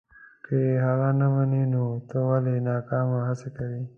[0.45, 3.81] که یې هغه نه مني نو ته ولې ناکامه هڅه کوې.